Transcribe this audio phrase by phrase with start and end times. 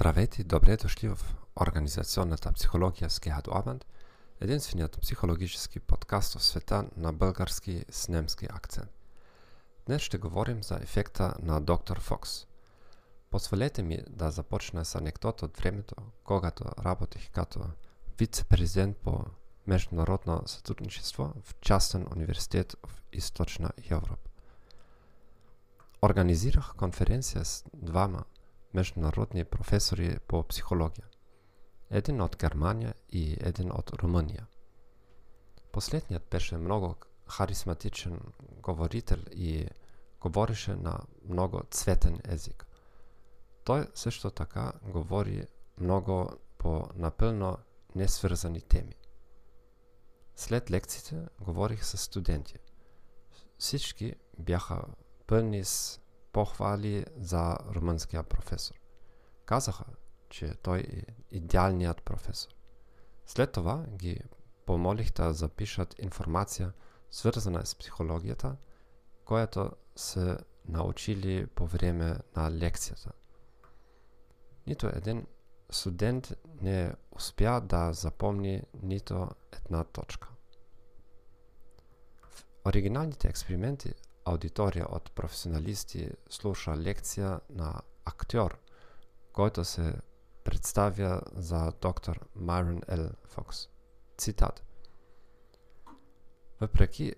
[0.00, 1.18] Здравейте и добре дошли в
[1.60, 3.86] Организационната психология с Гехат Обанд,
[4.40, 8.90] единственият психологически подкаст в света на български с немски акцент.
[9.86, 12.46] Днес ще говорим за ефекта на доктор Фокс.
[13.30, 15.94] Позволете ми да започна с анекдот от времето,
[16.24, 17.60] когато работих като
[18.18, 19.24] вице-президент по
[19.66, 24.30] международно сътрудничество в частен университет в Източна Европа.
[26.02, 28.24] Организирах конференция с двама
[28.74, 31.06] международни професори по психология.
[31.90, 34.46] Един от Германия и един от Румъния.
[35.72, 36.94] Последният беше много
[37.28, 39.66] харизматичен говорител и
[40.20, 42.66] говореше на много цветен език.
[43.64, 45.46] Той също така говори
[45.78, 47.58] много по напълно
[47.94, 48.94] несвързани теми.
[50.36, 52.58] След лекциите говорих с студенти.
[53.58, 54.84] Всички бяха
[55.26, 55.99] пълни с
[56.32, 58.76] похвали за румънския професор.
[59.46, 59.84] Казаха,
[60.28, 62.50] че той е идеалният професор.
[63.26, 64.20] След това ги
[64.66, 66.72] помолих да запишат информация,
[67.10, 68.56] свързана с психологията,
[69.24, 73.12] която са научили по време на лекцията.
[74.66, 75.26] Нито един
[75.70, 80.28] студент не успя да запомни нито една точка.
[82.22, 88.58] В оригиналните експерименти аудитория от професионалисти слуша лекция на актьор,
[89.32, 89.94] който се
[90.44, 93.10] представя за доктор Майрон Л.
[93.24, 93.68] Фокс.
[94.18, 94.62] Цитат.
[96.60, 97.14] Въпреки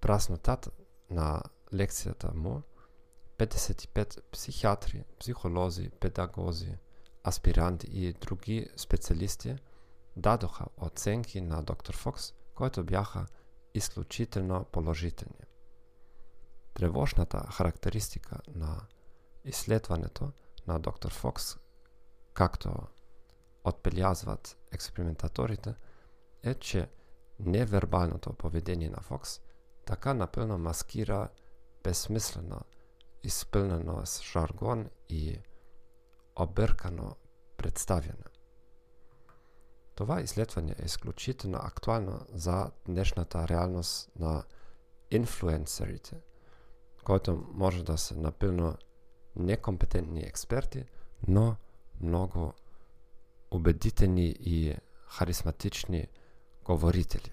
[0.00, 0.70] праснотата
[1.10, 1.42] на
[1.74, 2.62] лекцията му,
[3.38, 6.78] 55 психиатри, психолози, педагози,
[7.26, 9.56] аспиранти и други специалисти
[10.16, 13.26] дадоха оценки на доктор Фокс, които бяха
[13.74, 15.45] изключително положителни.
[16.76, 18.86] Тревожната характеристика на
[19.44, 20.32] изследването
[20.66, 21.56] на доктор Фокс,
[22.34, 22.74] както
[23.64, 25.74] отбелязват експериментаторите,
[26.42, 26.88] е, че
[27.40, 29.40] невербалното поведение на Фокс
[29.86, 31.28] така напълно маскира
[31.84, 32.60] безсмислено,
[33.22, 35.38] изпълнено с жаргон и
[36.36, 37.16] объркано
[37.56, 38.24] представяне.
[39.94, 44.44] Това изследване е изключително актуално за днешната реалност на
[45.10, 46.20] инфлуенсерите–
[47.06, 48.74] който може да са напълно
[49.36, 50.84] некомпетентни експерти,
[51.28, 51.56] но
[52.00, 52.52] много
[53.50, 54.74] убедителни и
[55.08, 56.06] харизматични
[56.64, 57.32] говорители.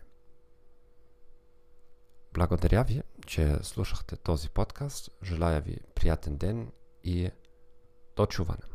[2.33, 5.09] Благодаря ви, че слушахте този подкаст.
[5.23, 6.72] Желая ви приятен ден
[7.03, 7.31] и
[8.16, 8.72] до чуване.